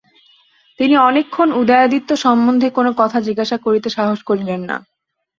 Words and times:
কিন্তু 0.79 0.97
অনেকক্ষণ 1.01 1.49
উদয়াদিত্য 1.53 2.09
সম্বন্ধে 2.17 2.67
কোন 2.69 2.87
কথা 2.97 3.17
জিজ্ঞাসা 3.27 3.57
করিতে 3.57 3.89
সাহস 3.89 4.19
করিলেন 4.29 4.61
না। 4.69 4.77